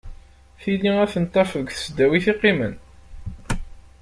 Tili 0.61 0.91
ad 1.03 1.09
ten-tafeḍ 1.13 1.59
deg 1.63 1.69
tesdawit 1.73 2.25
i 2.33 2.33
qqimen. 2.37 2.73